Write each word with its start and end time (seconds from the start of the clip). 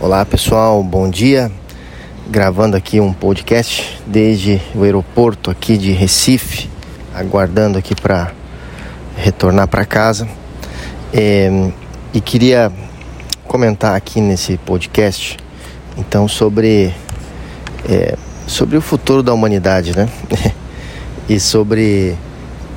Olá 0.00 0.24
pessoal, 0.24 0.82
bom 0.82 1.08
dia. 1.08 1.50
Gravando 2.28 2.76
aqui 2.76 2.98
um 2.98 3.12
podcast 3.12 4.02
desde 4.04 4.60
o 4.74 4.82
aeroporto 4.82 5.52
aqui 5.52 5.78
de 5.78 5.92
Recife, 5.92 6.68
aguardando 7.14 7.78
aqui 7.78 7.94
para 7.94 8.32
retornar 9.16 9.68
para 9.68 9.86
casa. 9.86 10.28
É, 11.12 11.70
e 12.12 12.20
queria 12.20 12.72
comentar 13.46 13.94
aqui 13.94 14.20
nesse 14.20 14.56
podcast, 14.58 15.38
então 15.96 16.26
sobre 16.26 16.92
é, 17.88 18.16
sobre 18.48 18.76
o 18.76 18.80
futuro 18.80 19.22
da 19.22 19.32
humanidade, 19.32 19.96
né? 19.96 20.08
e 21.28 21.38
sobre 21.38 22.16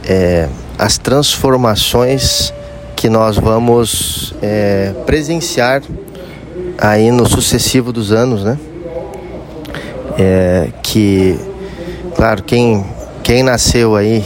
é, 0.06 0.48
as 0.78 1.00
transformações 1.00 2.54
que 2.96 3.10
nós 3.10 3.38
vamos 3.38 4.36
é, 4.40 4.94
presenciar 5.08 5.82
aí 6.78 7.12
no 7.12 7.28
sucessivo 7.28 7.91
dos 7.91 8.12
anos, 8.12 8.43
né? 8.43 8.57
É, 10.18 10.70
que, 10.82 11.38
claro, 12.15 12.43
quem, 12.43 12.86
quem 13.24 13.43
nasceu 13.43 13.96
aí 13.96 14.25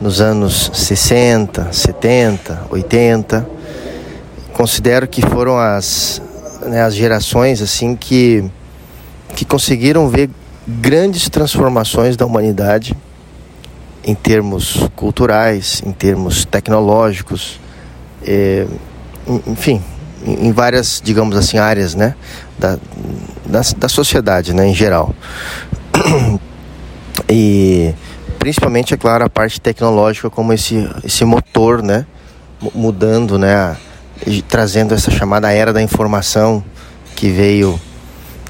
nos 0.00 0.20
anos 0.20 0.70
60, 0.74 1.72
70, 1.72 2.66
80, 2.70 3.48
considero 4.52 5.08
que 5.08 5.22
foram 5.22 5.58
as, 5.58 6.20
né, 6.66 6.82
as 6.82 6.94
gerações 6.94 7.62
assim 7.62 7.96
que, 7.96 8.44
que 9.34 9.44
conseguiram 9.44 10.08
ver 10.08 10.30
grandes 10.66 11.28
transformações 11.28 12.16
da 12.16 12.26
humanidade 12.26 12.94
em 14.04 14.14
termos 14.14 14.88
culturais, 14.94 15.82
em 15.86 15.92
termos 15.92 16.44
tecnológicos, 16.44 17.58
é, 18.26 18.66
enfim, 19.46 19.82
em 20.24 20.52
várias, 20.52 21.00
digamos 21.04 21.36
assim, 21.36 21.58
áreas 21.58 21.94
né, 21.94 22.14
da, 22.58 22.78
da, 23.46 23.60
da 23.76 23.88
sociedade 23.88 24.54
né, 24.54 24.66
em 24.66 24.74
geral. 24.74 25.14
E 27.28 27.94
principalmente, 28.38 28.92
é 28.92 28.96
claro, 28.96 29.24
a 29.24 29.30
parte 29.30 29.60
tecnológica 29.60 30.28
como 30.28 30.52
esse, 30.52 30.88
esse 31.04 31.24
motor, 31.24 31.82
né, 31.82 32.04
mudando, 32.74 33.38
né, 33.38 33.76
trazendo 34.48 34.92
essa 34.94 35.10
chamada 35.10 35.50
era 35.52 35.72
da 35.72 35.80
informação 35.80 36.62
que 37.14 37.30
veio, 37.30 37.80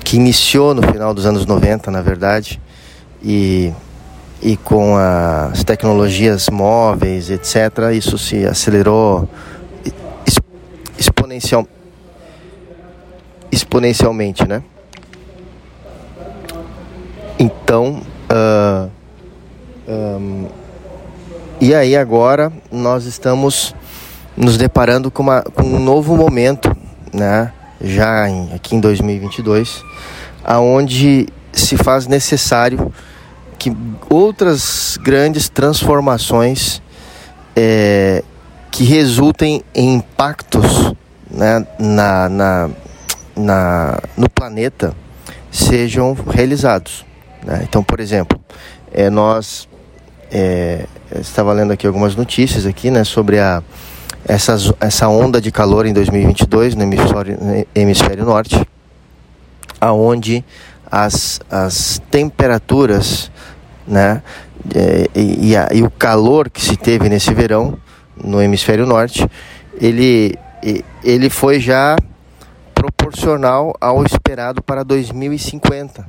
que 0.03 0.17
iniciou 0.17 0.75
no 0.75 0.83
final 0.83 1.15
dos 1.15 1.27
anos 1.27 1.47
90, 1.47 1.91
na 1.91 2.01
verdade, 2.01 2.61
e, 3.23 3.73
e 4.43 4.57
com 4.57 4.97
as 4.97 5.63
tecnologias 5.63 6.49
móveis, 6.49 7.31
etc., 7.31 7.93
isso 7.95 8.19
se 8.19 8.45
acelerou 8.47 9.29
exponencial, 10.99 11.67
exponencialmente, 13.55 14.47
né? 14.47 14.63
Então, 17.39 18.03
uh, 18.31 18.91
um, 19.89 20.49
e 21.61 21.75
aí 21.75 21.97
agora 21.97 22.53
nós 22.71 23.05
estamos 23.05 23.75
nos 24.37 24.57
deparando 24.57 25.11
com, 25.11 25.23
uma, 25.23 25.43
com 25.43 25.63
um 25.63 25.79
novo 25.79 26.17
momento, 26.17 26.77
né? 27.13 27.53
Já 27.81 28.29
em, 28.29 28.53
aqui 28.55 28.77
em 28.77 28.81
2022, 28.81 29.83
aonde 30.45 31.29
se 31.53 31.77
faz 31.77 32.07
necessário 32.07 32.93
que 33.59 33.75
outras 34.11 34.99
grandes 35.03 35.49
transformações 35.49 36.83
é, 37.55 38.23
que 38.71 38.85
resultem 38.85 39.63
em 39.75 39.95
impactos 39.95 40.93
né, 41.31 41.67
na, 41.79 42.29
na, 42.29 42.71
na, 43.37 44.01
no 44.17 44.29
planeta 44.29 44.95
sejam 45.51 46.15
realizados. 46.15 47.05
Né? 47.45 47.61
Então, 47.69 47.83
por 47.83 48.01
exemplo, 48.01 48.41
é, 48.93 49.11
nós 49.11 49.69
é, 50.31 50.87
estava 51.21 51.53
lendo 51.53 51.73
aqui 51.73 51.87
algumas 51.87 52.17
notícias 52.17 52.67
aqui, 52.67 52.91
né, 52.91 53.05
sobre 53.05 53.39
a 53.39 53.63
essa, 54.27 54.57
essa 54.81 55.09
onda 55.09 55.41
de 55.41 55.53
calor 55.53 55.85
em 55.85 55.93
2022 55.93 56.75
no 56.75 56.83
hemisfério, 56.83 57.39
no 57.41 57.67
hemisfério 57.75 58.25
norte, 58.25 58.67
aonde 59.81 60.43
as, 60.91 61.41
as 61.51 62.01
temperaturas, 62.11 63.31
né, 63.87 64.23
é, 64.75 65.09
e, 65.15 65.51
e, 65.51 65.57
a, 65.57 65.69
e 65.73 65.83
o 65.83 65.91
calor 65.91 66.49
que 66.49 66.63
se 66.63 66.77
teve 66.77 67.09
nesse 67.09 67.35
verão 67.35 67.77
no 68.17 68.41
hemisfério 68.41 68.87
norte, 68.87 69.29
ele 69.79 70.39
ele 71.03 71.29
foi 71.29 71.61
já 71.61 71.95
proporcional 73.15 73.75
ao 73.81 74.05
esperado 74.05 74.61
para 74.61 74.83
2050. 74.83 76.05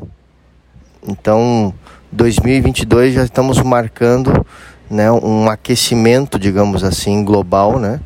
Então, 1.08 1.74
2022 2.12 3.14
já 3.14 3.24
estamos 3.24 3.62
marcando 3.62 4.46
né, 4.90 5.12
um 5.12 5.50
aquecimento, 5.50 6.40
digamos 6.40 6.84
assim, 6.84 7.24
global, 7.24 7.80
né, 7.80 8.00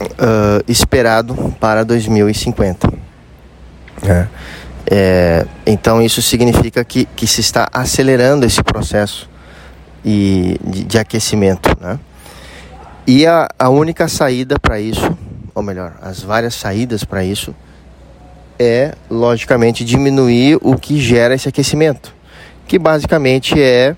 uh, 0.00 0.62
esperado 0.68 1.34
para 1.58 1.82
2050. 1.84 2.92
É. 4.02 4.26
É, 4.88 5.46
então 5.66 6.00
isso 6.00 6.22
significa 6.22 6.84
que, 6.84 7.06
que 7.06 7.26
se 7.26 7.40
está 7.40 7.68
acelerando 7.72 8.46
esse 8.46 8.62
processo 8.62 9.28
e 10.04 10.60
de, 10.62 10.84
de 10.84 10.98
aquecimento. 10.98 11.76
Né? 11.80 11.98
E 13.04 13.26
a, 13.26 13.48
a 13.58 13.68
única 13.68 14.06
saída 14.06 14.60
para 14.60 14.78
isso, 14.78 15.16
ou 15.56 15.62
melhor, 15.62 15.94
as 16.02 16.20
várias 16.20 16.54
saídas 16.54 17.02
para 17.02 17.24
isso, 17.24 17.54
é 18.58 18.94
logicamente 19.08 19.86
diminuir 19.86 20.58
o 20.60 20.76
que 20.76 21.00
gera 21.00 21.34
esse 21.34 21.48
aquecimento, 21.48 22.14
que 22.68 22.78
basicamente 22.78 23.58
é, 23.58 23.96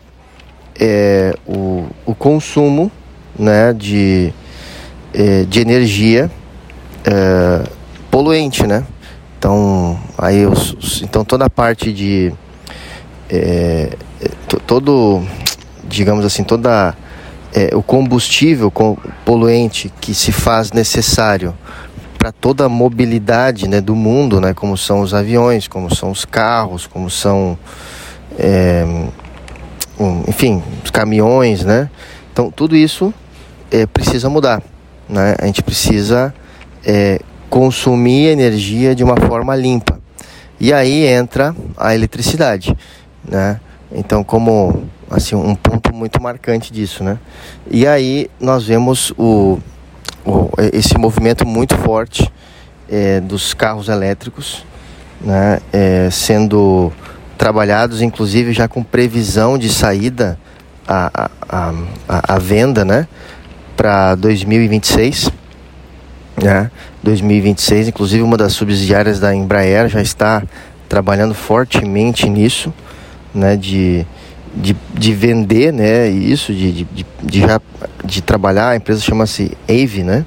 é 0.79 1.35
o, 1.45 1.87
o 2.07 2.15
consumo 2.15 2.93
né, 3.37 3.73
de, 3.73 4.33
é, 5.13 5.43
de 5.43 5.59
energia 5.59 6.31
é, 7.05 7.69
poluente, 8.09 8.65
né? 8.65 8.87
Então, 9.37 9.99
aí 10.17 10.47
os, 10.47 11.03
então 11.03 11.25
toda 11.25 11.47
a 11.47 11.51
parte 11.51 11.93
de 11.93 12.33
é, 13.29 13.91
é 14.21 14.29
todo, 14.65 15.25
digamos 15.89 16.25
assim, 16.25 16.45
toda 16.45 16.95
é, 17.55 17.75
o 17.75 17.83
combustível 17.83 18.73
poluente 19.25 19.93
que 20.01 20.15
se 20.15 20.33
faz 20.33 20.73
necessário 20.73 21.55
para 22.19 22.33
toda 22.33 22.65
a 22.65 22.69
mobilidade 22.69 23.69
né, 23.69 23.81
do 23.81 23.95
mundo, 23.95 24.41
né, 24.41 24.53
como 24.53 24.77
são 24.77 25.01
os 25.01 25.15
aviões, 25.15 25.69
como 25.69 25.95
são 25.95 26.11
os 26.11 26.25
carros, 26.25 26.87
como 26.87 27.09
são, 27.09 27.57
é, 28.37 28.85
um, 29.99 30.25
enfim, 30.27 30.63
os 30.85 30.91
caminhões, 30.91 31.65
né? 31.65 31.89
Então 32.33 32.51
tudo 32.51 32.77
isso 32.77 33.15
é, 33.71 33.87
precisa 33.87 34.29
mudar, 34.29 34.63
né? 35.09 35.37
A 35.39 35.47
gente 35.47 35.63
precisa 35.63 36.35
é, 36.85 37.21
consumir 37.49 38.27
energia 38.27 38.95
de 38.95 39.05
uma 39.05 39.17
forma 39.17 39.55
limpa. 39.55 39.99
E 40.61 40.73
aí 40.73 41.07
entra 41.07 41.55
a 41.77 41.95
eletricidade, 41.95 42.77
né? 43.25 43.61
Então 43.93 44.25
como 44.25 44.89
assim 45.11 45.35
um 45.35 45.55
ponto 45.55 45.95
muito 45.95 46.21
marcante 46.23 46.73
disso, 46.73 47.03
né? 47.03 47.19
E 47.71 47.87
aí 47.87 48.31
nós 48.41 48.65
vemos 48.65 49.13
o, 49.17 49.59
o 50.25 50.51
esse 50.73 50.97
movimento 50.99 51.47
muito 51.47 51.77
forte 51.77 52.31
é, 52.89 53.21
dos 53.21 53.55
carros 53.55 53.89
elétricos, 53.89 54.65
né? 55.21 55.61
É, 55.73 56.09
sendo 56.11 56.93
trabalhados, 57.37 58.03
inclusive 58.03 58.53
já 58.53 58.67
com 58.67 58.83
previsão 58.83 59.57
de 59.57 59.69
saída 59.69 60.39
a, 60.87 61.31
a, 61.49 61.73
a, 62.09 62.35
a 62.35 62.39
venda, 62.39 62.85
né? 62.85 63.07
Para 63.77 64.15
2026, 64.17 65.31
né? 66.43 66.71
2026, 67.03 67.89
inclusive 67.89 68.23
uma 68.23 68.37
das 68.37 68.53
subsidiárias 68.53 69.21
da 69.21 69.35
Embraer 69.35 69.89
já 69.89 70.03
está 70.03 70.43
trabalhando 70.89 71.35
fortemente 71.35 72.29
nisso, 72.29 72.73
né? 73.35 73.57
De 73.57 74.05
de, 74.61 74.77
de 74.93 75.15
vender 75.15 75.73
né, 75.73 76.09
isso, 76.09 76.53
de, 76.53 76.85
de, 76.85 77.07
de, 77.23 77.41
já, 77.41 77.61
de 78.05 78.21
trabalhar, 78.21 78.71
a 78.71 78.77
empresa 78.77 79.01
chama-se 79.01 79.57
Ave, 79.69 80.03
né? 80.03 80.27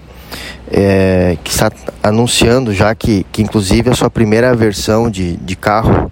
É, 0.73 1.37
que 1.43 1.51
está 1.51 1.69
anunciando 2.01 2.73
já 2.73 2.95
que, 2.95 3.25
que 3.29 3.41
inclusive 3.41 3.89
a 3.89 3.93
sua 3.93 4.09
primeira 4.09 4.55
versão 4.55 5.09
de, 5.11 5.35
de 5.35 5.55
carro, 5.57 6.09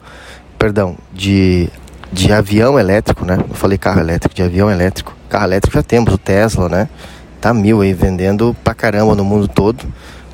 perdão, 0.57 0.98
de, 1.13 1.69
de 2.12 2.33
avião 2.33 2.77
elétrico, 2.77 3.24
né? 3.24 3.38
Eu 3.38 3.56
falei 3.56 3.77
carro 3.77 4.01
elétrico, 4.01 4.36
de 4.36 4.44
avião 4.44 4.69
elétrico. 4.69 5.16
Carro 5.30 5.45
elétrico 5.45 5.77
já 5.77 5.83
temos, 5.83 6.13
o 6.13 6.18
Tesla, 6.18 6.68
né? 6.68 6.89
Tá 7.39 7.54
mil 7.54 7.80
aí, 7.80 7.94
vendendo 7.94 8.54
pra 8.62 8.74
caramba 8.74 9.16
no 9.16 9.24
mundo 9.24 9.48
todo. 9.48 9.86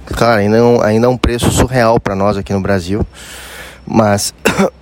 Claro, 0.08 0.40
ainda, 0.40 0.58
é 0.58 0.86
ainda 0.88 1.06
é 1.06 1.10
um 1.10 1.18
preço 1.18 1.52
surreal 1.52 2.00
para 2.00 2.16
nós 2.16 2.36
aqui 2.36 2.52
no 2.52 2.62
Brasil 2.62 3.06
mas, 3.86 4.34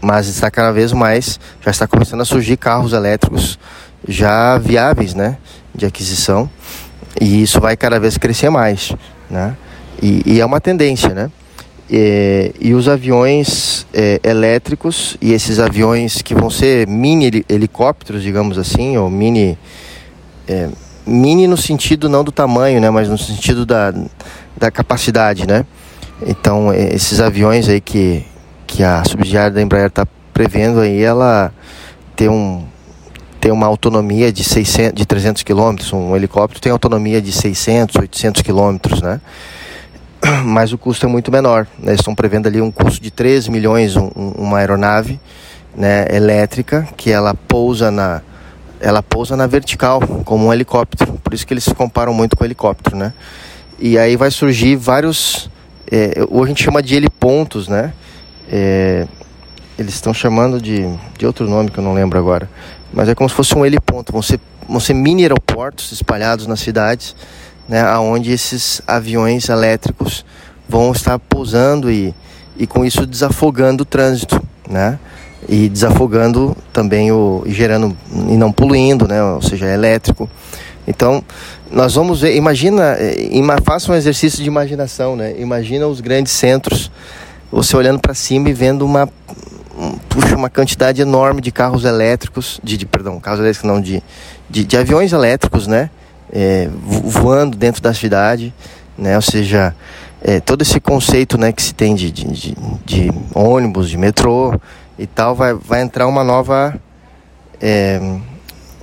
mas 0.00 0.28
está 0.28 0.50
cada 0.50 0.72
vez 0.72 0.92
mais, 0.92 1.38
já 1.60 1.70
está 1.70 1.86
começando 1.86 2.20
a 2.20 2.24
surgir 2.24 2.56
carros 2.56 2.92
elétricos 2.92 3.58
já 4.06 4.58
viáveis, 4.58 5.14
né, 5.14 5.38
de 5.74 5.86
aquisição, 5.86 6.48
e 7.20 7.42
isso 7.42 7.60
vai 7.60 7.76
cada 7.76 7.98
vez 7.98 8.18
crescer 8.18 8.50
mais, 8.50 8.92
né, 9.30 9.56
e, 10.02 10.22
e 10.26 10.40
é 10.40 10.44
uma 10.44 10.60
tendência, 10.60 11.10
né, 11.10 11.30
É, 11.90 12.50
e 12.58 12.72
os 12.72 12.88
aviões 12.88 13.86
é, 13.92 14.18
elétricos 14.24 15.18
e 15.20 15.34
esses 15.34 15.58
aviões 15.58 16.22
que 16.22 16.34
vão 16.34 16.48
ser 16.48 16.88
mini 16.88 17.44
helicópteros, 17.46 18.22
digamos 18.22 18.56
assim, 18.56 18.96
ou 18.96 19.10
mini 19.10 19.58
é, 20.48 20.70
mini 21.06 21.46
no 21.46 21.58
sentido 21.58 22.08
não 22.08 22.24
do 22.24 22.32
tamanho, 22.32 22.80
né, 22.80 22.88
mas 22.88 23.08
no 23.08 23.18
sentido 23.18 23.66
da, 23.66 23.92
da 24.56 24.70
capacidade, 24.70 25.46
né? 25.46 25.66
Então 26.26 26.72
esses 26.72 27.20
aviões 27.20 27.68
aí 27.68 27.80
que, 27.80 28.24
que 28.66 28.82
a 28.82 29.04
subsidiária 29.04 29.50
da 29.50 29.62
Embraer 29.62 29.86
está 29.86 30.06
prevendo 30.32 30.80
aí, 30.80 31.02
ela 31.02 31.52
tem 32.16 32.28
um 32.28 32.64
tem 33.40 33.52
uma 33.52 33.66
autonomia 33.66 34.32
de 34.32 34.42
600, 34.42 34.94
de 34.94 35.04
300 35.04 35.42
km, 35.42 35.76
um 35.92 36.16
helicóptero 36.16 36.62
tem 36.62 36.72
autonomia 36.72 37.20
de 37.20 37.30
600, 37.30 37.96
800 37.96 38.40
km, 38.40 38.78
né? 39.02 39.20
Mas 40.46 40.72
o 40.72 40.78
custo 40.78 41.04
é 41.04 41.08
muito 41.08 41.30
menor. 41.30 41.66
Né? 41.78 41.90
Eles 41.90 42.00
estão 42.00 42.14
prevendo 42.14 42.46
ali 42.46 42.62
um 42.62 42.70
custo 42.70 43.02
de 43.02 43.10
3 43.10 43.48
milhões 43.48 43.96
um, 43.96 44.08
uma 44.16 44.58
aeronave 44.58 45.20
né, 45.76 46.06
elétrica 46.10 46.88
que 46.96 47.10
ela 47.10 47.34
pousa 47.34 47.90
na 47.90 48.22
ela 48.80 49.02
pousa 49.02 49.36
na 49.36 49.46
vertical 49.46 50.00
como 50.24 50.46
um 50.46 50.52
helicóptero. 50.52 51.14
Por 51.14 51.32
isso 51.32 51.46
que 51.46 51.54
eles 51.54 51.64
se 51.64 51.74
comparam 51.74 52.12
muito 52.12 52.36
com 52.36 52.44
o 52.44 52.46
helicóptero, 52.46 52.96
né? 52.96 53.14
E 53.78 53.98
aí 53.98 54.14
vai 54.14 54.30
surgir 54.30 54.76
vários, 54.76 55.50
é, 55.90 56.14
a 56.20 56.46
gente 56.46 56.62
chama 56.62 56.82
de 56.82 56.94
helipontos, 56.94 57.68
né? 57.68 57.92
É, 58.48 59.06
eles 59.78 59.94
estão 59.94 60.14
chamando 60.14 60.60
de, 60.60 60.86
de 61.18 61.26
outro 61.26 61.48
nome 61.48 61.70
que 61.70 61.78
eu 61.78 61.84
não 61.84 61.94
lembro 61.94 62.18
agora 62.18 62.48
mas 62.94 63.08
é 63.08 63.14
como 63.14 63.28
se 63.28 63.34
fosse 63.34 63.54
um 63.56 63.66
heliponto, 63.66 64.12
vão 64.12 64.22
ser, 64.22 64.40
vão 64.68 64.78
ser 64.78 64.94
mini 64.94 65.22
aeroportos 65.22 65.90
espalhados 65.90 66.46
nas 66.46 66.60
cidades, 66.60 67.14
né, 67.68 67.84
onde 67.98 68.30
esses 68.30 68.80
aviões 68.86 69.48
elétricos 69.48 70.24
vão 70.68 70.92
estar 70.92 71.18
pousando 71.18 71.90
e, 71.90 72.14
e 72.56 72.66
com 72.66 72.84
isso 72.84 73.04
desafogando 73.04 73.82
o 73.82 73.86
trânsito, 73.86 74.40
né? 74.68 74.98
E 75.46 75.68
desafogando 75.68 76.56
também 76.72 77.12
o 77.12 77.42
e 77.44 77.52
gerando 77.52 77.94
e 78.10 78.36
não 78.36 78.50
poluindo, 78.50 79.06
né? 79.06 79.22
Ou 79.22 79.42
seja, 79.42 79.66
é 79.66 79.74
elétrico. 79.74 80.28
Então, 80.86 81.24
nós 81.70 81.94
vamos 81.94 82.20
ver, 82.20 82.36
imagina, 82.36 82.96
ima, 83.30 83.56
faça 83.64 83.90
um 83.90 83.94
exercício 83.94 84.42
de 84.42 84.48
imaginação, 84.48 85.16
né? 85.16 85.34
Imagina 85.38 85.86
os 85.86 86.00
grandes 86.00 86.32
centros, 86.32 86.90
você 87.50 87.76
olhando 87.76 87.98
para 87.98 88.14
cima 88.14 88.50
e 88.50 88.52
vendo 88.52 88.84
uma 88.84 89.08
puxa 90.08 90.36
uma 90.36 90.48
quantidade 90.48 91.02
enorme 91.02 91.40
de 91.40 91.50
carros 91.50 91.84
elétricos, 91.84 92.60
de, 92.62 92.76
de 92.76 92.86
perdão, 92.86 93.18
carros 93.18 93.40
elétricos 93.40 93.68
não, 93.68 93.80
de, 93.80 94.02
de, 94.48 94.64
de 94.64 94.76
aviões 94.76 95.12
elétricos, 95.12 95.66
né? 95.66 95.90
É, 96.32 96.68
voando 96.84 97.56
dentro 97.56 97.82
da 97.82 97.92
cidade, 97.92 98.54
né? 98.96 99.16
Ou 99.16 99.22
seja, 99.22 99.74
é, 100.22 100.40
todo 100.40 100.62
esse 100.62 100.80
conceito, 100.80 101.36
né, 101.36 101.52
que 101.52 101.62
se 101.62 101.74
tem 101.74 101.94
de, 101.94 102.10
de, 102.10 102.24
de, 102.24 102.56
de, 102.84 103.10
ônibus, 103.34 103.90
de 103.90 103.98
metrô 103.98 104.58
e 104.98 105.06
tal, 105.06 105.34
vai, 105.34 105.52
vai 105.52 105.82
entrar 105.82 106.06
uma 106.06 106.24
nova 106.24 106.74
é, 107.60 108.00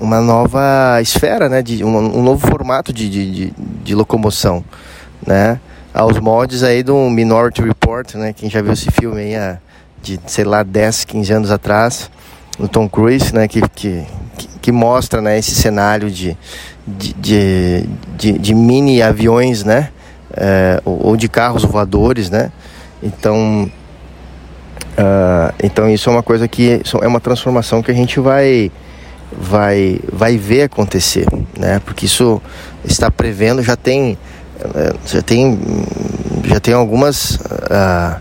uma 0.02 0.20
nova 0.20 1.00
esfera, 1.02 1.48
né? 1.48 1.62
De 1.62 1.84
um, 1.84 1.98
um 2.20 2.24
novo 2.24 2.46
formato 2.46 2.92
de, 2.92 3.10
de, 3.10 3.54
de, 3.84 3.96
locomoção, 3.96 4.64
né? 5.26 5.60
Aos 5.94 6.20
moldes 6.20 6.64
aí 6.64 6.84
do 6.84 7.10
Minority 7.10 7.62
Report, 7.62 8.16
né? 8.16 8.34
Quem 8.34 8.50
já 8.50 8.62
viu 8.62 8.74
esse 8.74 8.90
filme 8.92 9.22
aí, 9.22 9.36
a 9.36 9.58
de, 10.02 10.20
sei 10.26 10.44
lá, 10.44 10.64
10, 10.64 11.06
15 11.06 11.34
anos 11.34 11.52
atrás, 11.52 12.10
no 12.58 12.68
Tom 12.68 12.90
Cruise, 12.90 13.34
né, 13.34 13.48
que, 13.48 13.62
que, 13.70 14.04
que 14.62 14.72
mostra 14.72 15.22
né, 15.22 15.38
esse 15.38 15.52
cenário 15.52 16.10
de, 16.10 16.36
de, 16.88 17.14
de, 18.18 18.32
de, 18.38 18.54
mini 18.54 19.02
aviões, 19.02 19.64
né, 19.64 19.90
é, 20.34 20.82
ou, 20.84 21.08
ou, 21.08 21.18
de 21.18 21.30
carros 21.30 21.64
voadores, 21.64 22.30
né, 22.30 22.52
então, 23.02 23.72
uh, 24.98 25.54
então 25.62 25.90
isso 25.90 26.10
é 26.10 26.14
uma 26.14 26.24
coisa 26.24 26.48
que 26.48 26.82
é 27.02 27.08
uma 27.08 27.20
transformação 27.20 27.82
que 27.82 27.92
a 27.92 27.96
gente 27.96 28.20
vai 28.20 28.72
vai 29.40 30.00
vai 30.12 30.38
ver 30.38 30.64
acontecer, 30.64 31.26
né, 31.58 31.80
porque 31.86 32.06
isso 32.06 32.42
está 32.84 33.10
prevendo, 33.10 33.62
já 33.62 33.76
tem 33.76 34.18
é, 34.76 34.94
já 35.06 35.22
tem 35.22 35.60
já 36.44 36.60
tem 36.60 36.74
algumas 36.74 37.36
uh, 37.36 38.20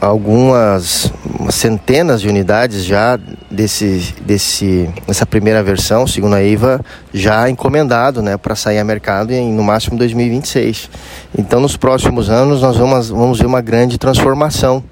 algumas 0.00 1.12
centenas 1.50 2.20
de 2.20 2.28
unidades 2.28 2.84
já 2.84 3.18
desse, 3.50 4.14
desse, 4.24 4.88
dessa 5.06 5.26
primeira 5.26 5.62
versão, 5.62 6.06
segundo 6.06 6.34
a 6.34 6.42
IVA, 6.42 6.80
já 7.12 7.48
encomendado 7.50 8.22
né, 8.22 8.36
para 8.36 8.54
sair 8.54 8.78
a 8.78 8.84
mercado 8.84 9.32
em 9.32 9.52
no 9.52 9.62
máximo 9.62 9.98
2026. 9.98 10.90
Então, 11.36 11.60
nos 11.60 11.76
próximos 11.76 12.30
anos, 12.30 12.62
nós 12.62 12.76
vamos, 12.76 13.08
vamos 13.10 13.38
ver 13.38 13.46
uma 13.46 13.60
grande 13.60 13.98
transformação 13.98 14.82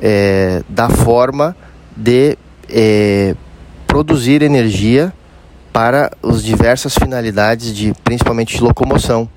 é, 0.00 0.62
da 0.68 0.88
forma 0.88 1.56
de 1.96 2.36
é, 2.68 3.34
produzir 3.86 4.42
energia 4.42 5.12
para 5.72 6.12
as 6.22 6.42
diversas 6.42 6.94
finalidades, 6.94 7.74
de, 7.74 7.92
principalmente 8.04 8.56
de 8.56 8.62
locomoção 8.62 9.28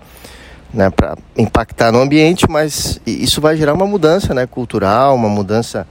né, 0.73 0.89
para 0.89 1.17
impactar 1.35 1.91
no 1.91 1.99
ambiente, 1.99 2.45
mas 2.49 2.99
isso 3.05 3.41
vai 3.41 3.57
gerar 3.57 3.73
uma 3.73 3.87
mudança 3.87 4.33
né, 4.33 4.45
cultural, 4.45 5.15
uma 5.15 5.29
mudança 5.29 5.87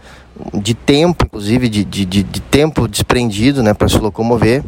de 0.55 0.75
tempo, 0.75 1.25
inclusive 1.25 1.69
de, 1.69 1.85
de, 1.85 2.05
de, 2.05 2.23
de 2.23 2.41
tempo 2.41 2.87
desprendido 2.87 3.63
né, 3.63 3.75
para 3.75 3.89
se 3.89 3.99
locomover. 3.99 4.63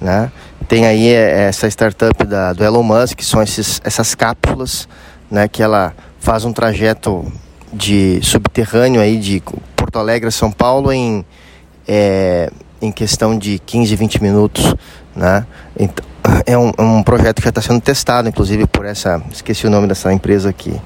Né? 0.00 0.32
Tem 0.66 0.86
aí 0.86 1.08
é, 1.08 1.44
essa 1.44 1.68
startup 1.68 2.24
da, 2.24 2.52
do 2.52 2.64
Elon 2.64 2.82
Musk, 2.82 3.18
que 3.18 3.24
são 3.24 3.42
esses, 3.42 3.80
essas 3.84 4.14
cápsulas 4.14 4.88
né, 5.30 5.46
que 5.46 5.62
ela 5.62 5.94
faz 6.18 6.44
um 6.44 6.52
trajeto 6.52 7.30
de 7.72 8.20
subterrâneo 8.22 9.00
aí 9.00 9.18
de 9.18 9.42
Porto 9.76 9.98
Alegre 9.98 10.28
a 10.28 10.32
São 10.32 10.50
Paulo 10.50 10.92
em, 10.92 11.24
é, 11.86 12.50
em 12.80 12.92
questão 12.92 13.36
de 13.36 13.58
15, 13.58 13.96
20 13.96 14.22
minutos. 14.22 14.74
Né? 15.14 15.46
Então, 15.78 16.04
é 16.46 16.56
um, 16.56 16.72
um 16.78 17.02
projeto 17.02 17.36
que 17.36 17.44
já 17.44 17.50
está 17.50 17.62
sendo 17.62 17.80
testado, 17.80 18.28
inclusive 18.28 18.66
por 18.66 18.84
essa, 18.84 19.22
esqueci 19.32 19.66
o 19.66 19.70
nome 19.70 19.86
dessa 19.86 20.12
empresa 20.12 20.50
aqui, 20.50 20.80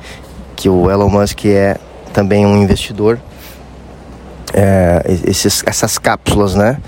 que 0.57 0.69
o 0.69 0.91
Elon 0.91 1.09
Musk 1.09 1.47
é 1.47 1.77
também 2.13 2.45
um 2.47 2.57
investidor. 2.57 3.19
É, 4.55 5.03
esses, 5.27 5.63
essas 5.67 5.99
cápsulas, 5.99 6.55
né? 6.55 6.79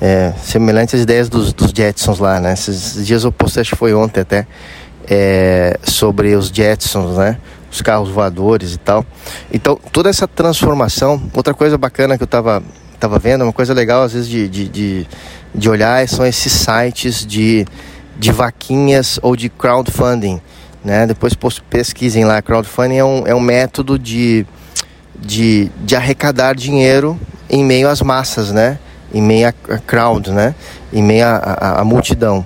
É, 0.00 0.32
semelhantes 0.42 0.94
às 0.94 1.02
ideias 1.02 1.28
dos, 1.28 1.52
dos 1.52 1.70
Jetsons 1.70 2.18
lá, 2.18 2.40
né? 2.40 2.54
Esses 2.54 3.06
dias 3.06 3.24
eu 3.24 3.30
postei, 3.32 3.60
acho 3.60 3.70
que 3.70 3.76
foi 3.76 3.94
ontem 3.94 4.20
até, 4.20 4.46
é, 5.06 5.78
sobre 5.82 6.34
os 6.34 6.48
Jetsons, 6.48 7.16
né? 7.16 7.38
Os 7.70 7.82
carros 7.82 8.08
voadores 8.08 8.74
e 8.74 8.78
tal. 8.78 9.04
Então, 9.52 9.78
toda 9.92 10.08
essa 10.08 10.26
transformação, 10.26 11.22
outra 11.34 11.52
coisa 11.52 11.76
bacana 11.76 12.16
que 12.16 12.22
eu 12.22 12.26
estava 12.26 12.62
tava 13.08 13.18
vendo, 13.18 13.42
uma 13.42 13.52
coisa 13.52 13.72
legal 13.72 14.02
às 14.02 14.12
vezes 14.12 14.28
de, 14.28 14.48
de, 14.48 14.68
de 14.68 15.06
de 15.54 15.70
olhar 15.70 16.06
são 16.08 16.26
esses 16.26 16.52
sites 16.52 17.24
de, 17.24 17.64
de 18.18 18.32
vaquinhas 18.32 19.20
ou 19.22 19.36
de 19.36 19.48
crowdfunding. 19.48 20.40
Né? 20.84 21.06
Depois 21.06 21.34
pesquisem 21.70 22.24
lá, 22.24 22.42
crowdfunding 22.42 22.96
é 22.96 23.04
um, 23.04 23.26
é 23.26 23.34
um 23.34 23.40
método 23.40 23.98
de, 23.98 24.44
de, 25.18 25.70
de 25.82 25.94
arrecadar 25.94 26.54
dinheiro 26.54 27.18
em 27.48 27.64
meio 27.64 27.88
às 27.88 28.02
massas, 28.02 28.50
né? 28.50 28.78
em 29.12 29.22
meio 29.22 29.46
a 29.46 29.78
crowd, 29.78 30.32
né? 30.32 30.54
em 30.92 31.02
meio 31.02 31.24
à 31.26 31.84
multidão. 31.84 32.44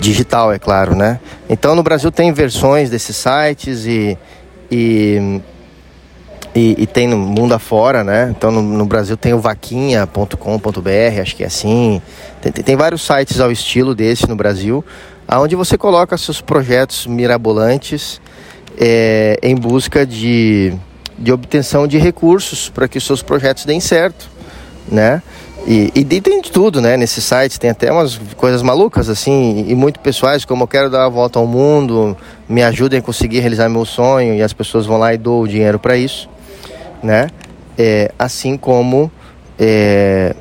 Digital, 0.00 0.52
é 0.52 0.58
claro. 0.58 0.94
Né? 0.96 1.20
Então 1.48 1.74
no 1.74 1.82
Brasil 1.82 2.10
tem 2.10 2.32
versões 2.32 2.90
desses 2.90 3.16
sites 3.16 3.86
e, 3.86 4.18
e 4.70 5.40
e, 6.54 6.82
e, 6.82 6.86
tem 6.86 7.08
no 7.08 7.16
mundo 7.16 7.54
afora, 7.54 8.04
né? 8.04 8.32
Então 8.36 8.50
no, 8.50 8.62
no 8.62 8.84
Brasil 8.84 9.16
tem 9.16 9.32
o 9.32 9.38
vaquinha.com.br, 9.38 11.20
acho 11.20 11.34
que 11.34 11.42
é 11.42 11.46
assim. 11.46 12.02
Tem, 12.42 12.52
tem, 12.52 12.62
tem, 12.62 12.76
vários 12.76 13.02
sites 13.02 13.40
ao 13.40 13.50
estilo 13.50 13.94
desse 13.94 14.28
no 14.28 14.36
Brasil, 14.36 14.84
aonde 15.26 15.56
você 15.56 15.78
coloca 15.78 16.16
seus 16.18 16.42
projetos 16.42 17.06
mirabolantes 17.06 18.20
é, 18.78 19.38
em 19.42 19.54
busca 19.54 20.04
de, 20.04 20.74
de 21.18 21.32
obtenção 21.32 21.86
de 21.86 21.96
recursos 21.96 22.68
para 22.68 22.86
que 22.86 22.98
os 22.98 23.04
seus 23.04 23.22
projetos 23.22 23.64
deem 23.64 23.80
certo, 23.80 24.28
né? 24.90 25.22
E, 25.66 25.90
e, 25.94 26.04
tem 26.04 26.42
de 26.42 26.50
tudo, 26.50 26.82
né? 26.82 26.98
Nesse 26.98 27.22
site 27.22 27.58
tem 27.58 27.70
até 27.70 27.90
umas 27.90 28.20
coisas 28.36 28.60
malucas, 28.62 29.08
assim, 29.08 29.64
e 29.68 29.74
muito 29.74 30.00
pessoais, 30.00 30.44
como 30.44 30.64
eu 30.64 30.68
quero 30.68 30.90
dar 30.90 31.06
a 31.06 31.08
volta 31.08 31.38
ao 31.38 31.46
mundo, 31.46 32.14
me 32.46 32.62
ajudem 32.62 32.98
a 32.98 33.02
conseguir 33.02 33.40
realizar 33.40 33.70
meu 33.70 33.86
sonho, 33.86 34.34
e 34.34 34.42
as 34.42 34.52
pessoas 34.52 34.84
vão 34.84 34.98
lá 34.98 35.14
e 35.14 35.16
dão 35.16 35.40
o 35.40 35.48
dinheiro 35.48 35.78
para 35.78 35.96
isso 35.96 36.28
né? 37.02 37.28
É, 37.76 38.12
assim 38.18 38.56
como 38.56 39.10
é, 39.58 40.34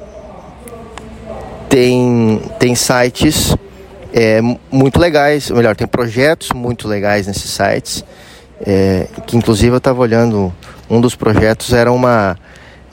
tem, 1.70 2.42
tem 2.60 2.76
sites 2.76 3.56
é, 4.14 4.42
muito 4.72 5.00
legais, 5.00 5.50
melhor, 5.50 5.76
tem 5.76 5.88
projetos 5.88 6.52
muito 6.52 6.88
legais 6.88 7.28
nesses 7.28 7.50
sites, 7.50 8.04
é, 8.66 9.08
que 9.26 9.38
inclusive 9.38 9.74
eu 9.74 9.78
estava 9.78 10.02
olhando, 10.02 10.54
um 10.90 11.00
dos 11.00 11.16
projetos 11.16 11.72
era 11.74 11.92
uma, 11.92 12.38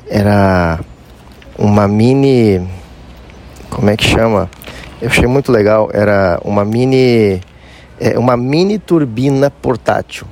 era 0.09 0.81
uma 1.59 1.89
mini, 1.89 2.67
como 3.69 3.91
é 3.91 3.97
que 3.97 4.05
chama? 4.05 4.49
Eu 5.01 5.09
achei 5.09 5.27
muito 5.27 5.51
legal, 5.51 5.91
era 5.93 6.41
uma 6.45 6.65
mini, 6.65 7.41
é, 8.01 8.19
uma 8.19 8.37
mini 8.37 8.79
turbina 8.79 9.51
portátil. 9.51 10.27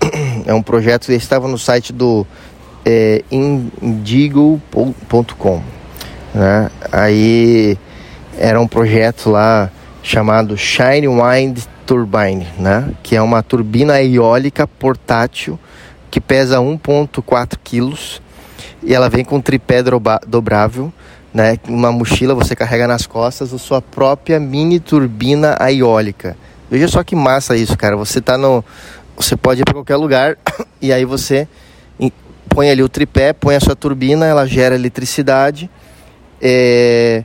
É 0.46 0.54
um 0.54 0.62
projeto 0.62 1.06
que 1.06 1.12
estava 1.12 1.46
no 1.46 1.58
site 1.58 1.92
do 1.92 2.26
é, 2.88 3.22
indigo.com. 3.30 4.62
Né? 6.34 6.70
Aí 6.90 7.76
era 8.38 8.58
um 8.58 8.66
projeto 8.66 9.28
lá 9.28 9.70
chamado 10.02 10.56
Shine 10.56 11.06
Wind 11.06 11.58
Turbine, 11.84 12.46
né? 12.58 12.90
que 13.02 13.14
é 13.14 13.20
uma 13.20 13.42
turbina 13.42 14.02
eólica 14.02 14.66
portátil 14.66 15.58
que 16.10 16.18
pesa 16.18 16.56
1,4 16.58 17.58
quilos 17.62 18.22
e 18.82 18.94
ela 18.94 19.10
vem 19.10 19.22
com 19.22 19.38
tripé 19.38 19.82
dobrável, 20.26 20.90
né? 21.34 21.58
uma 21.68 21.92
mochila 21.92 22.34
você 22.34 22.56
carrega 22.56 22.88
nas 22.88 23.06
costas 23.06 23.52
a 23.52 23.58
sua 23.58 23.82
própria 23.82 24.40
mini 24.40 24.80
turbina 24.80 25.58
eólica. 25.70 26.34
Veja 26.70 26.88
só 26.88 27.04
que 27.04 27.14
massa 27.14 27.54
isso, 27.54 27.76
cara. 27.76 27.96
Você 27.96 28.20
tá 28.20 28.38
no, 28.38 28.64
você 29.14 29.36
pode 29.36 29.60
ir 29.60 29.64
para 29.64 29.74
qualquer 29.74 29.96
lugar 29.96 30.38
e 30.80 30.90
aí 30.90 31.04
você 31.04 31.46
põe 32.48 32.70
ali 32.70 32.82
o 32.82 32.88
tripé, 32.88 33.32
põe 33.32 33.54
a 33.54 33.60
sua 33.60 33.76
turbina, 33.76 34.26
ela 34.26 34.46
gera 34.46 34.74
eletricidade. 34.74 35.70
É, 36.40 37.24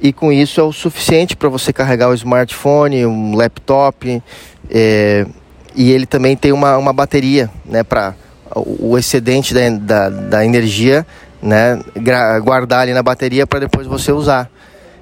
e 0.00 0.12
com 0.12 0.32
isso 0.32 0.60
é 0.60 0.64
o 0.64 0.72
suficiente 0.72 1.36
para 1.36 1.48
você 1.48 1.72
carregar 1.72 2.08
o 2.08 2.14
smartphone, 2.14 3.06
um 3.06 3.36
laptop, 3.36 4.22
é, 4.70 5.26
e 5.74 5.92
ele 5.92 6.06
também 6.06 6.36
tem 6.36 6.52
uma, 6.52 6.76
uma 6.76 6.92
bateria 6.92 7.48
né, 7.64 7.84
para 7.84 8.14
o 8.54 8.98
excedente 8.98 9.54
da, 9.54 9.70
da, 9.70 10.08
da 10.08 10.44
energia 10.44 11.06
né, 11.42 11.80
guardar 12.44 12.80
ali 12.80 12.94
na 12.94 13.02
bateria 13.02 13.46
para 13.46 13.60
depois 13.60 13.86
você 13.86 14.12
usar. 14.12 14.48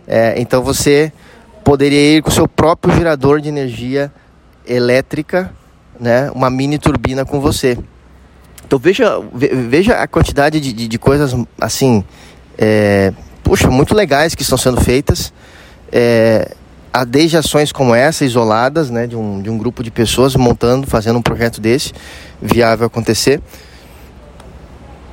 É, 0.09 0.35
então 0.41 0.63
você 0.63 1.13
poderia 1.63 2.17
ir 2.17 2.23
com 2.23 2.31
o 2.31 2.33
seu 2.33 2.49
próprio 2.49 2.95
gerador 2.95 3.41
de 3.41 3.49
energia 3.49 4.11
elétrica, 4.67 5.53
né, 5.99 6.31
uma 6.35 6.49
mini 6.49 6.79
turbina 6.79 7.25
com 7.25 7.41
você. 7.41 7.79
Então 8.71 8.79
veja, 8.79 9.21
veja 9.35 9.95
a 9.95 10.07
quantidade 10.07 10.61
de, 10.61 10.73
de, 10.73 10.87
de 10.87 10.97
coisas 10.97 11.35
assim 11.61 12.05
é, 12.57 13.13
puxa, 13.43 13.69
muito 13.69 13.97
legais 13.97 14.33
que 14.37 14.43
estão 14.43 14.57
sendo 14.57 14.81
feitas. 14.81 15.33
É, 15.91 16.55
há 16.93 17.03
desde 17.03 17.37
ações 17.37 17.73
como 17.73 17.97
essa, 17.97 18.25
isoladas, 18.25 18.89
né, 18.89 19.09
de 19.09 19.17
um, 19.17 19.43
de 19.43 19.51
um 19.51 19.59
grupo 19.59 19.83
de 19.83 19.91
pessoas 19.91 20.37
montando, 20.37 20.87
fazendo 20.87 21.19
um 21.19 21.23
projeto 21.23 21.61
desse, 21.61 21.93
viável 22.41 22.87
acontecer. 22.87 23.43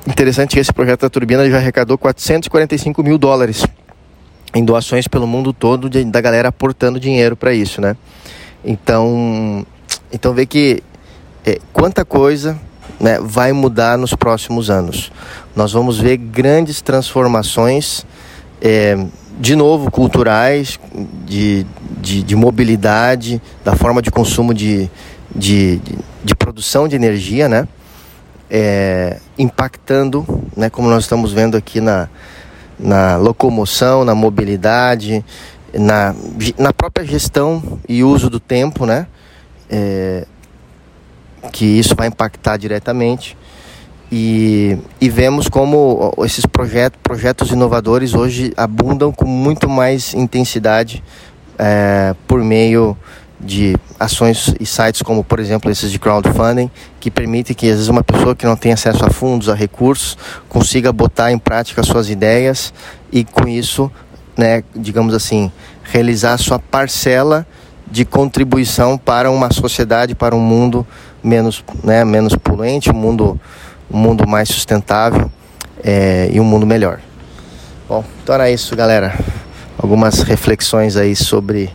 Interessante 0.06 0.54
que 0.54 0.60
esse 0.60 0.72
projeto 0.72 1.00
da 1.00 1.10
turbina 1.10 1.50
já 1.50 1.56
arrecadou 1.56 1.98
445 1.98 3.02
mil 3.02 3.18
dólares 3.18 3.66
em 4.54 4.64
doações 4.64 5.08
pelo 5.08 5.26
mundo 5.26 5.52
todo, 5.52 5.90
de, 5.90 6.04
da 6.04 6.20
galera 6.20 6.50
aportando 6.50 7.00
dinheiro 7.00 7.34
para 7.34 7.52
isso, 7.52 7.80
né? 7.80 7.96
Então, 8.64 9.66
então 10.12 10.32
vê 10.32 10.46
que 10.46 10.80
é, 11.44 11.58
quanta 11.72 12.04
coisa 12.04 12.56
né, 13.00 13.18
vai 13.22 13.52
mudar 13.52 13.96
nos 13.96 14.14
próximos 14.14 14.70
anos. 14.70 15.12
Nós 15.54 15.72
vamos 15.72 15.98
ver 15.98 16.16
grandes 16.16 16.80
transformações 16.80 18.04
é, 18.60 18.96
de 19.38 19.54
novo, 19.54 19.90
culturais, 19.90 20.78
de, 21.24 21.64
de, 22.00 22.22
de, 22.22 22.36
mobilidade, 22.36 23.40
da 23.64 23.76
forma 23.76 24.02
de 24.02 24.10
consumo 24.10 24.52
de, 24.52 24.90
de, 25.34 25.80
de 26.24 26.34
produção 26.34 26.88
de 26.88 26.96
energia, 26.96 27.48
né? 27.48 27.68
É, 28.50 29.18
impactando, 29.38 30.26
né, 30.56 30.70
como 30.70 30.88
nós 30.88 31.04
estamos 31.04 31.32
vendo 31.32 31.54
aqui 31.56 31.82
na, 31.82 32.08
na 32.78 33.16
locomoção, 33.16 34.04
na 34.04 34.14
mobilidade, 34.14 35.22
na, 35.72 36.14
na 36.56 36.72
própria 36.72 37.06
gestão 37.06 37.78
e 37.88 38.02
uso 38.02 38.30
do 38.30 38.40
tempo, 38.40 38.86
né? 38.86 39.06
É, 39.70 40.26
que 41.52 41.64
isso 41.64 41.94
vai 41.96 42.08
impactar 42.08 42.56
diretamente. 42.56 43.36
E, 44.10 44.78
e 45.00 45.10
vemos 45.10 45.48
como 45.48 46.14
esses 46.24 46.46
projetos, 46.46 46.98
projetos 47.02 47.50
inovadores 47.50 48.14
hoje 48.14 48.52
abundam 48.56 49.12
com 49.12 49.26
muito 49.26 49.68
mais 49.68 50.14
intensidade 50.14 51.04
é, 51.58 52.14
por 52.26 52.42
meio 52.42 52.96
de 53.40 53.76
ações 54.00 54.52
e 54.58 54.66
sites 54.66 55.02
como, 55.02 55.22
por 55.22 55.38
exemplo, 55.38 55.70
esses 55.70 55.92
de 55.92 55.98
crowdfunding, 55.98 56.70
que 56.98 57.10
permitem 57.10 57.54
que 57.54 57.66
às 57.66 57.74
vezes 57.74 57.88
uma 57.88 58.02
pessoa 58.02 58.34
que 58.34 58.46
não 58.46 58.56
tem 58.56 58.72
acesso 58.72 59.04
a 59.04 59.10
fundos, 59.10 59.48
a 59.48 59.54
recursos, 59.54 60.16
consiga 60.48 60.92
botar 60.92 61.30
em 61.30 61.38
prática 61.38 61.82
suas 61.82 62.10
ideias 62.10 62.72
e 63.12 63.24
com 63.24 63.46
isso, 63.46 63.90
né, 64.36 64.64
digamos 64.74 65.14
assim, 65.14 65.52
realizar 65.84 66.36
sua 66.38 66.58
parcela 66.58 67.46
de 67.90 68.04
contribuição 68.04 68.98
para 68.98 69.30
uma 69.30 69.52
sociedade, 69.52 70.14
para 70.14 70.34
um 70.34 70.40
mundo 70.40 70.86
menos, 71.22 71.64
né, 71.82 72.04
menos 72.04 72.34
poluente, 72.34 72.90
um 72.90 72.94
mundo 72.94 73.40
um 73.90 73.96
mundo 73.96 74.26
mais 74.26 74.48
sustentável 74.48 75.30
é, 75.82 76.28
e 76.30 76.40
um 76.40 76.44
mundo 76.44 76.66
melhor. 76.66 77.00
Bom, 77.88 78.04
então 78.22 78.34
era 78.34 78.50
isso, 78.50 78.76
galera. 78.76 79.18
Algumas 79.78 80.22
reflexões 80.22 80.96
aí 80.96 81.16
sobre 81.16 81.70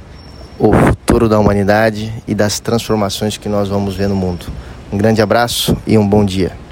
o 0.60 0.72
futuro 0.72 1.28
da 1.28 1.40
humanidade 1.40 2.14
e 2.28 2.36
das 2.36 2.60
transformações 2.60 3.38
que 3.38 3.50
nós 3.50 3.70
vamos 3.70 3.96
ver 3.96 4.08
no 4.08 4.16
mundo. 4.16 4.46
Um 4.92 4.98
grande 4.98 5.22
abraço 5.22 5.76
e 5.88 5.98
um 5.98 6.08
bom 6.08 6.24
dia. 6.24 6.63